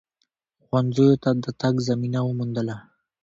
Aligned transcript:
ښونځیو 0.65 1.11
ته 1.23 1.29
د 1.43 1.45
تگ 1.61 1.75
زمینه 1.89 2.19
وموندله 2.23 2.75